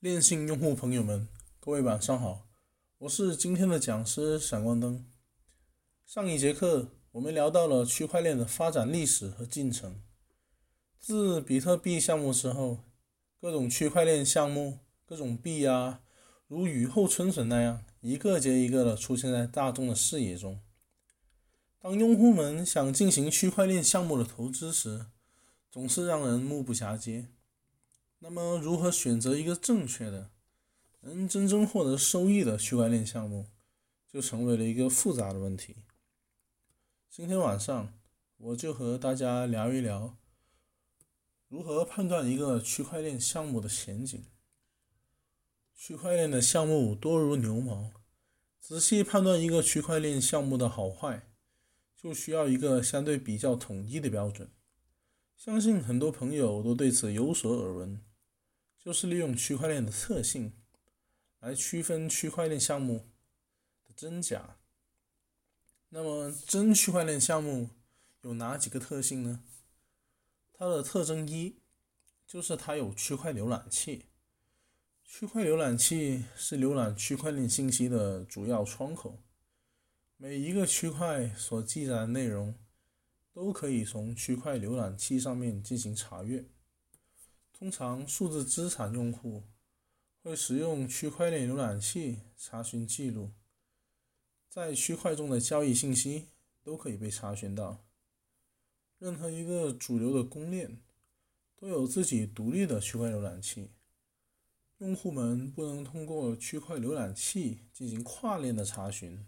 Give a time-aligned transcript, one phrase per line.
[0.00, 1.26] 链信用户朋友们，
[1.58, 2.46] 各位晚上好，
[2.98, 5.04] 我是今天的讲师闪光灯。
[6.06, 10.00] 上一节课我们聊到了区块链的发展历史和进程。
[11.00, 12.84] 自比特币项目之后，
[13.40, 16.02] 各种区块链项目、各种币啊，
[16.46, 20.60] 如雨后春笋那样，一个接一个的出现在大众的视野中。
[21.80, 25.06] 当用户们想进行区块链项目的投资时，
[25.68, 27.26] 总是让人目不暇接。
[28.20, 30.30] 那么，如何选择一个正确的、
[31.02, 33.46] 能真正获得收益的区块链项目，
[34.12, 35.76] 就成为了一个复杂的问题。
[37.08, 37.94] 今天晚上，
[38.38, 40.16] 我就和大家聊一聊，
[41.48, 44.24] 如何判断一个区块链项目的前景。
[45.76, 47.92] 区块链的项目多如牛毛，
[48.58, 51.28] 仔细判断一个区块链项目的好坏，
[51.94, 54.50] 就需要一个相对比较统一的标准。
[55.38, 58.02] 相信很多朋友都对此有所耳闻。
[58.76, 60.52] 就是利用区块链的特性
[61.38, 63.06] 来区分区块链项目
[63.86, 64.56] 的真假。
[65.90, 67.70] 那么，真区块链项目
[68.22, 69.44] 有哪几个特性呢？
[70.54, 71.54] 它的特征一
[72.26, 74.06] 就是它有区块浏览器。
[75.04, 79.18] 区块浏览器是浏览区块链信息的主要窗口，
[80.16, 82.54] 每一个区块所记载的内容
[83.38, 86.44] 都可以从区块浏览器上面进行查阅。
[87.52, 89.44] 通常，数字资产用户
[90.24, 93.30] 会使用区块链浏览器查询记录，
[94.48, 96.26] 在区块中的交易信息
[96.64, 97.84] 都可以被查询到。
[98.98, 100.82] 任何一个主流的公链
[101.54, 103.70] 都有自己独立的区块浏览器，
[104.78, 109.24] 用户们不能通过区块浏览器进行跨链的查询。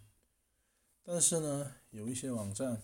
[1.01, 2.81] 但是呢，有一些网站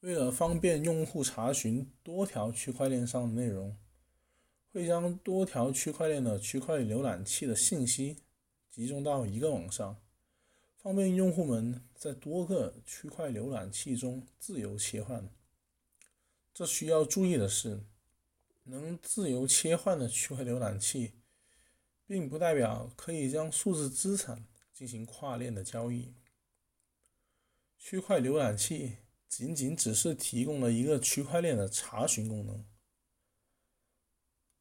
[0.00, 3.76] 为了方便用户查询多条区块链上的内容。
[4.70, 8.18] 会将多条区块链的区块浏览器的信息
[8.70, 9.96] 集中到一个网上，
[10.76, 15.28] 方便用户们在多个区块浏览器中自由切换。
[16.52, 17.80] 这需要注意的是，
[18.64, 21.14] 能自由切换的区块浏览器，
[22.06, 26.12] 并不代表可以将数字资产进行跨链的交易。
[27.78, 32.64] 区块浏览器仅仅只是提供了一个区块链的查询功能。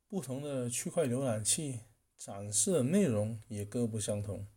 [0.07, 1.79] 不同的区块浏览器
[2.17, 4.47] 展示的内容也各不相同。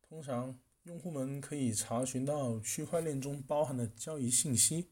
[0.00, 4.90] 通常，用户们可以查询到区块链中包含的交易信息，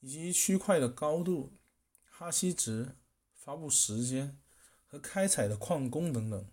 [0.00, 1.52] 以及区块的高度、
[2.04, 2.96] 哈希值、
[3.34, 4.40] 发布时间
[4.86, 6.50] 和开采的矿工等等。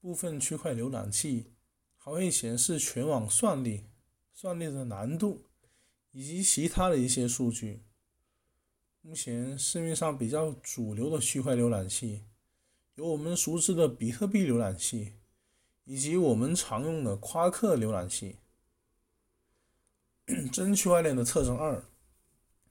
[0.00, 1.52] 部分区块浏览器
[1.96, 3.86] 还会显示全网算力、
[4.32, 5.46] 算力的难度
[6.12, 7.82] 以及其他的一些数据。
[9.00, 12.22] 目前市面上比较主流的区块浏览器，
[12.94, 15.14] 有我们熟知的比特币浏览器，
[15.84, 18.36] 以及我们常用的夸克浏览器。
[20.52, 21.84] 真区块链的特征二，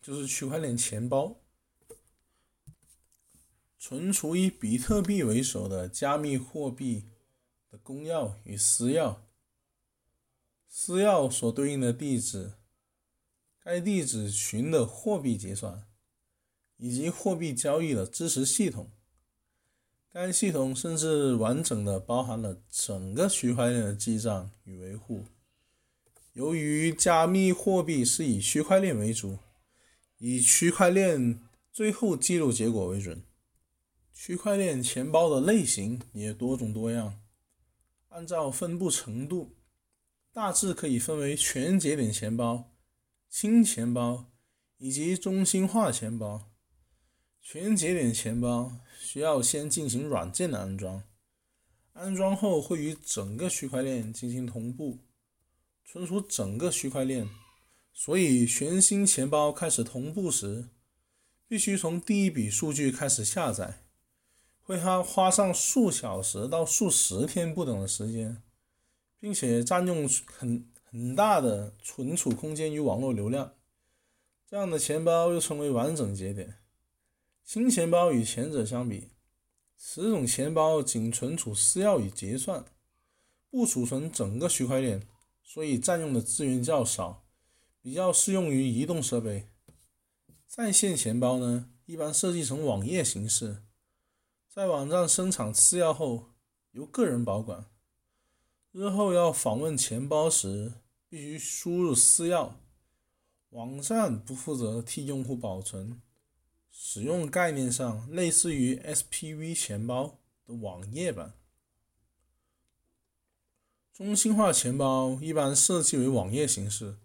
[0.02, 1.36] 就是区块链钱包，
[3.78, 7.10] 存储以比特币为首的加密货币
[7.70, 9.18] 的公钥与私钥，
[10.70, 12.54] 私钥所对应的地址，
[13.64, 15.86] 该地址群的货币结算。
[16.84, 18.90] 以及货币交易的支持系统，
[20.12, 25.26] 该系统甚至完整的包含了整个区块链的记账与维护。
[26.34, 29.38] 由于加密货币是以区块链为主，
[30.18, 31.40] 以区块链
[31.72, 33.22] 最后记录结果为准，
[34.12, 37.22] 区块链钱包的类型也多种多样。
[38.10, 39.56] 按照分布程度，
[40.34, 42.71] 大致可以分为全节点钱包、
[43.32, 44.30] 轻钱包
[44.78, 46.52] 以及中心化钱包。
[47.42, 51.04] 全节点钱包需要先进行软件的安装，
[51.94, 55.00] 安装后会与整个区块链进行同步，
[55.86, 57.30] 存储整个区块链。
[57.94, 60.68] 所以，全新钱包开始同步时，
[61.48, 63.86] 必须从第一笔数据开始下载，
[64.62, 68.44] 会花花上数小时到数十天不等的时间，
[69.18, 73.54] 并且占用很很大的存储空间与网络流量。
[74.46, 76.58] 这样的钱包又称为完整节点。
[77.44, 79.10] 新钱包与前者相比，
[79.78, 82.66] 此种钱包仅存储私钥与结算，
[83.50, 85.08] 不储存整个区块链，
[85.42, 87.24] 所以占用的资源较少，
[87.82, 89.48] 比较适用于移动设备。
[90.46, 93.64] 在线钱包呢，一般设计成网页形式，
[94.50, 96.32] 在网站生产私钥后
[96.72, 97.66] 由个人保管，
[98.74, 100.74] 日后要访问钱包时
[101.12, 102.52] 必须输入私钥，
[103.50, 106.02] 网站不负责替用户保存。
[106.72, 111.34] 使用概念上类似于 SPV 钱包的网页版。
[113.92, 116.96] 中心化钱包一般设计为网页形式，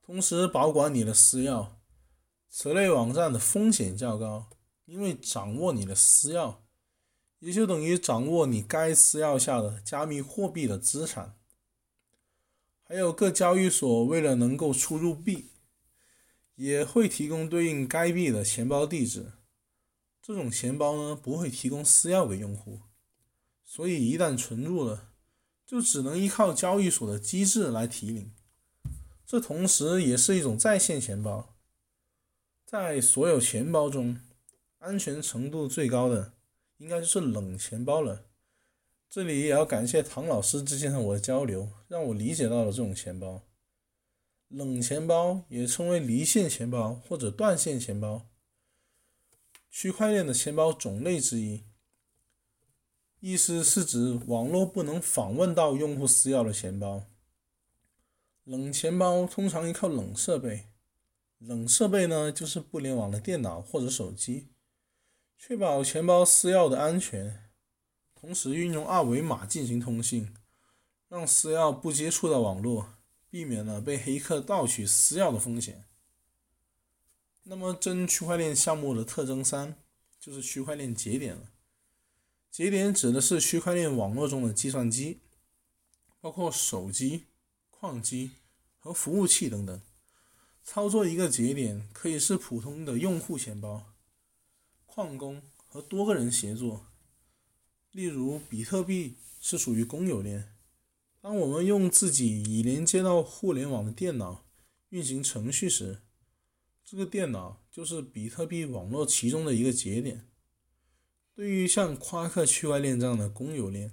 [0.00, 1.72] 同时保管你的私钥。
[2.48, 4.48] 此类网站的风险较高，
[4.86, 6.56] 因为掌握你的私钥，
[7.40, 11.37] 也就等于掌握你该私钥下的加密货币的资产。
[12.88, 15.50] 还有各交易所为了能够出入币，
[16.54, 19.32] 也会提供对应该币的钱包地址。
[20.22, 22.80] 这种钱包呢，不会提供私钥给用户，
[23.62, 25.10] 所以一旦存入了，
[25.66, 28.32] 就只能依靠交易所的机制来提领。
[29.26, 31.54] 这同时也是一种在线钱包。
[32.64, 34.18] 在所有钱包中，
[34.78, 36.32] 安全程度最高的
[36.78, 38.24] 应该就是冷钱包了。
[39.10, 43.42] 这里也要感谢唐老师之前和我的交流，让我理解到了这种钱包。
[44.48, 48.26] 冷钱包也称为离线钱包或者断线钱包，
[49.70, 51.64] 区块链的钱包种类之一。
[53.20, 57.04] 意思是指网络不能访问到用户私钥的钱包。
[58.44, 60.66] 冷钱包通常依靠冷设备。
[61.38, 64.48] 冷设备呢，就是不联网的电脑或者手机，
[65.38, 67.47] 确保钱包私钥的安全，
[68.20, 70.34] 同时运用二维码进行通信，
[71.08, 72.94] 让私钥不接触到网络，
[73.30, 75.84] 避免了被黑客盗取私钥的风险。
[77.44, 79.76] 那么，真区块链项目的特征三
[80.18, 81.50] 就是区块链节点了。
[82.50, 85.20] 节点指的是区块链网络中的计算机，
[86.20, 87.26] 包括手机、
[87.70, 88.32] 矿机
[88.78, 89.80] 和服务器等等。
[90.64, 93.86] 操作一个节点可以是普通的用户钱包、
[94.84, 96.87] 矿工和多个人协作。
[97.92, 100.54] 例如，比特币是属于公有链。
[101.20, 104.44] 当我们用自己已连接到互联网的电脑
[104.90, 106.02] 运行程序时，
[106.84, 110.28] 这个电脑就是比特币网络其中的一个节点。
[111.34, 113.92] 对于像夸克区块链这样的公有链，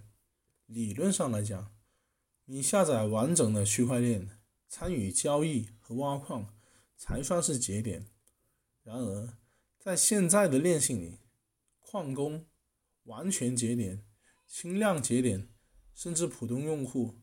[0.66, 1.72] 理论上来讲，
[2.46, 4.30] 你下载完整的区块链，
[4.68, 6.54] 参与交易和挖矿。
[6.98, 8.08] 才算是节点。
[8.82, 9.34] 然而，
[9.78, 11.18] 在现在的链性里，
[11.82, 12.46] 矿工、
[13.06, 14.04] 完全节点、
[14.46, 15.50] 轻量节点，
[15.96, 17.16] 甚至普通用户，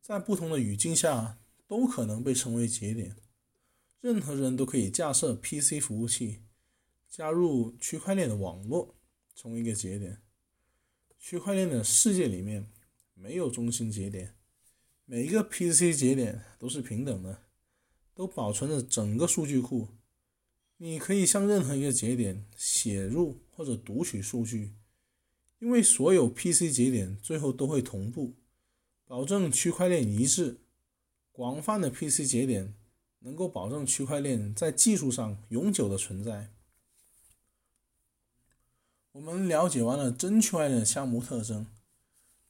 [0.00, 3.16] 在不同的语境下都可能被称为节点。
[4.00, 6.42] 任何人都可以架设 PC 服务器，
[7.08, 8.94] 加入区块链的网络，
[9.34, 10.22] 成为一个节点。
[11.18, 12.70] 区块链的世界里面
[13.14, 14.34] 没有中心节点，
[15.04, 17.42] 每一个 PC 节点都是平等的。
[18.16, 19.88] 都保存着整个数据库，
[20.76, 24.72] 你可以向任何一个节点写入或者读取数据，
[25.64, 28.34] 因为所有 PC 节点最后都会同步，
[29.06, 30.58] 保证区块链一致。
[31.32, 32.74] 广泛的 PC 节点
[33.20, 36.50] 能够保证区块链在技术上永久的存在。
[39.12, 41.66] 我们了解完了真区块链的项目特征，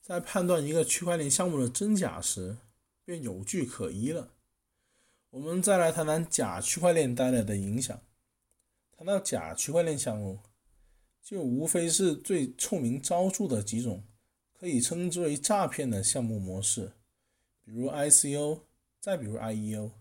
[0.03, 2.57] 在判断一个区块链项目的真假时，
[3.05, 4.31] 便有据可依了。
[5.31, 7.97] 我们再来谈谈假区块链带来的影响。
[8.91, 10.41] 谈到假区块链项目，
[11.25, 14.05] 就无非是最臭名昭著的几种，
[14.53, 16.93] 可以称之为诈骗的项目模式，
[17.65, 18.61] 比如 ICO，
[19.01, 19.93] 再比如 IEO。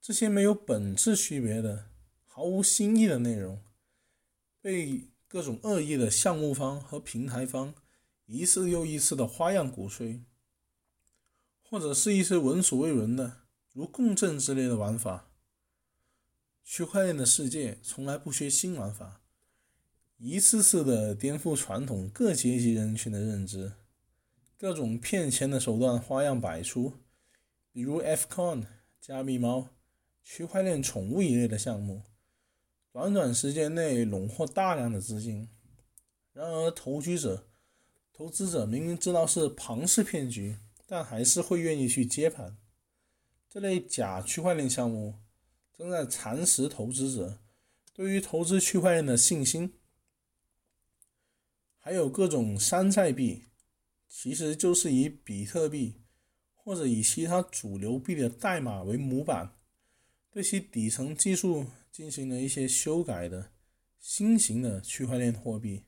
[0.00, 1.90] 这些没有本质区别的、
[2.24, 3.62] 毫无新意的内容，
[4.62, 7.74] 被各种恶意的项目方和平台方
[8.24, 10.22] 一次又一次的花样鼓吹，
[11.62, 13.42] 或者是一些闻所未闻的。
[13.74, 15.30] 如共振之类的玩法，
[16.64, 19.17] 区块链的世界从来不缺新玩法，
[20.20, 23.74] 一次次的颠覆传统各阶级人群的认知，
[24.56, 26.94] 各种骗钱的手段花样百出，
[27.70, 28.64] 比如 FCON、
[29.00, 29.68] 加密猫、
[30.24, 32.02] 区块链宠物一类的项目，
[32.90, 35.48] 短短时间内笼获大量的资金。
[36.32, 37.46] 然而，投机者、
[38.12, 42.56] 投资者明明知道是庞氏骗局，但还是会愿意去接盘。
[43.48, 45.14] 这类假区块链项目
[45.76, 47.38] 正在蚕食投资者
[47.94, 49.74] 对于投资区块链的信心。
[51.88, 53.44] 还有各种山寨币，
[54.10, 56.02] 其实就是以比特币
[56.54, 59.56] 或者以其他主流币的代码为模板，
[60.30, 63.52] 对其底层技术进行了一些修改的
[63.98, 65.86] 新型的区块链货币。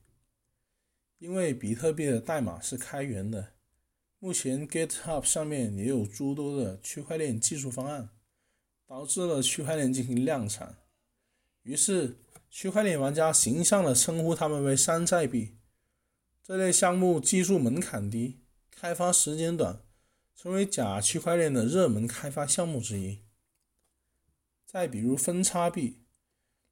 [1.19, 3.53] 因为比特币的代码是开源的。
[4.17, 8.09] 目前 GitHub 上面也有诸多的区块链技术方案，
[8.87, 10.79] 导致了区块链进行量产。
[11.61, 12.17] 于是，
[12.49, 15.57] 区块链玩家形象地称呼他们为山寨币。
[16.51, 18.35] 这类项目技术门槛低，
[18.69, 19.79] 开发时间短，
[20.35, 23.19] 成为假区块链的热门开发项目之一。
[24.65, 26.01] 再比如分叉币，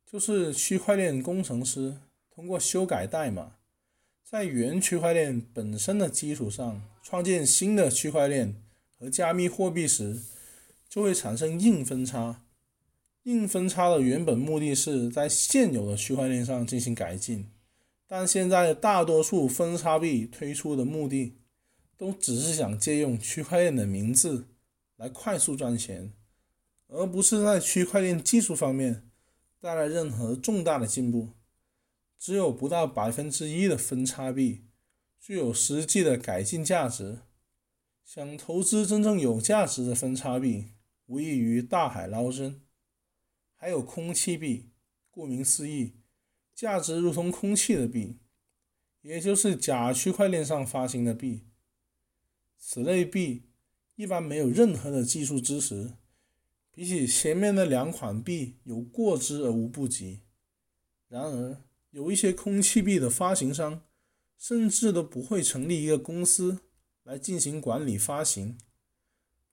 [0.05, 1.95] 就是区块链工程师
[2.29, 3.53] 通过修改代码。
[4.21, 8.61] 在原区块链本身的基础上创建新的区块链
[8.97, 10.19] 和加密货币时，
[10.89, 12.43] 就会产生硬分叉。
[13.23, 17.49] 硬分叉的原本目的是在现有的区块链上进行改进，
[18.11, 21.37] 但现在大多数分叉币推出的目的，
[21.95, 24.47] 都只是想借用区块链的名字
[24.95, 26.11] 来快速赚钱，
[26.87, 29.07] 而不是在区块链技术方面
[29.61, 31.29] 带来任何重大的进步。
[32.17, 34.65] 只有不到百分之一的分叉币
[35.19, 37.19] 具有实际的改进价值。
[38.03, 40.69] 想投资真正有价值的分叉币，
[41.05, 42.63] 无异于大海捞针。
[43.55, 44.71] 还有空气币，
[45.11, 45.98] 顾名思义，
[46.59, 48.17] 价值如同空气的币，
[48.99, 51.45] 也就是假区块链上发行的币。
[52.57, 53.43] 此类币
[53.95, 55.93] 一般没有任何的技术支持，
[56.69, 60.19] 比起前面的两款币有过之而无不及。
[61.07, 63.83] 然而，有一些空气币的发行商，
[64.37, 66.59] 甚至都不会成立一个公司
[67.03, 68.57] 来进行管理发行，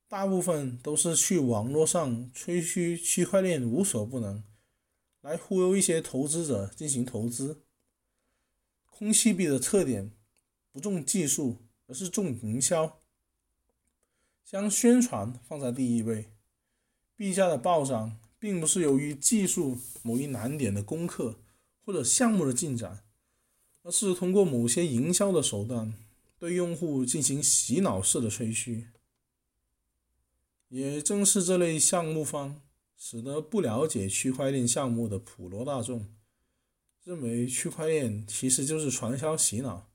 [0.08, 4.42] 大部分都是去网络上吹嘘区块链无所不能，
[5.26, 7.64] 来忽悠一些投资者进行投资。
[8.86, 10.12] 空气币的特点
[10.70, 11.56] 不重技术，
[11.88, 13.00] 而是重营销，
[14.44, 16.30] 将宣传放在第一位。
[17.16, 21.40] 币价的暴涨，并不是由于技术某一难点的攻克。
[21.84, 23.04] 或者项目的进展，
[23.82, 25.94] 而是通过某些营销的手段
[26.36, 28.88] 对用户进行洗脑式的吹嘘。
[30.68, 32.60] 也正是这类项目方，
[32.96, 36.12] 使得不了解区块链项目的普罗大众，
[37.04, 39.90] 认为区块链其实就是传销洗脑，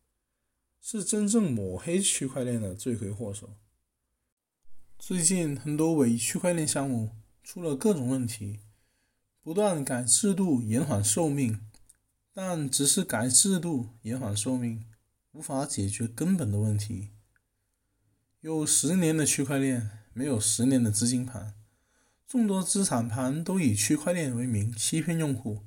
[0.79, 3.55] 是真正抹黑区块链的罪魁祸首。
[4.98, 8.60] 最近很多伪区块链项目出了各种问题，
[9.41, 11.60] 不断改制度，延缓寿命。
[12.34, 14.86] 但只是改制度、延缓寿命，
[15.34, 17.10] 无法解决根本的问题。
[18.39, 21.53] 有十年的区块链，没有十年的资金盘，
[22.31, 25.65] 众多资产盘都以区块链为名欺骗用户，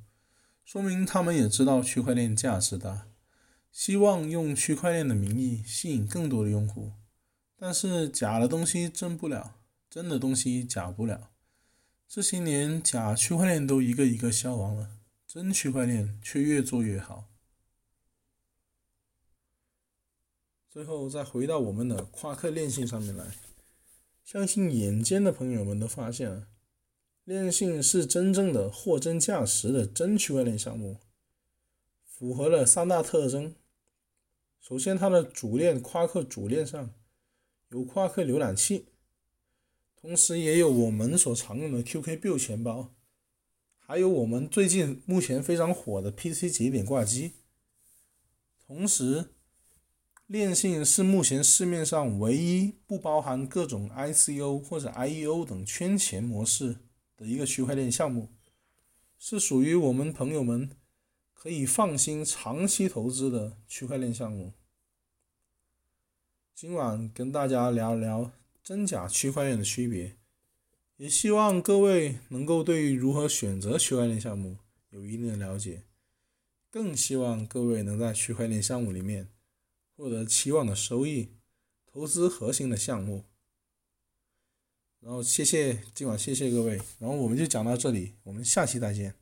[0.64, 3.06] 说明他们也知道区块链价值大，
[3.70, 6.92] 希望用区块链的名义吸引更多的用户。
[7.58, 9.56] 但是假的东西真不了，
[9.90, 11.28] 真的东西假不了。
[12.08, 14.88] 这些年，假区块链都一个一个消亡了。
[15.26, 17.28] 真区块链却越做越好。
[20.70, 23.36] 最后再回到我们的夸克链信上面来，
[24.24, 26.48] 相信眼尖的朋友们都发现了，
[27.24, 30.98] 链信是真正的货真价实的真区块链项目，
[32.06, 33.54] 符合了三大特征。
[34.60, 36.92] 首先，它的主链夸克主链上
[37.70, 38.88] 有夸克浏览器，
[39.98, 42.94] 同时也有我们所常用的 QK Build 钱包。
[43.78, 47.32] 还有我们最近目前非常火的 PC 节点挂机，
[48.66, 49.30] 同时，
[50.26, 56.76] 链信是目前市面上唯一不包含各种 ICO 或者 IEO 等圈钱模式
[57.16, 58.30] 的一个区块链项目，
[59.18, 60.70] 是属于我们朋友们
[61.32, 64.52] 可以放心长期投资的区块链项目。
[66.54, 70.16] 今晚跟大家聊聊真假区块链的区别。
[70.96, 74.58] 也希望各位能够对于如何选择区块链项目
[74.90, 75.82] 有一定的了解，
[76.70, 79.28] 更希望各位能在区块链项目里面
[79.96, 81.30] 获得期望的收益，
[81.84, 83.24] 投资核心的项目。
[85.04, 89.14] 然后谢谢今晚谢谢各位，然后我们就讲到这里，我们下期再见。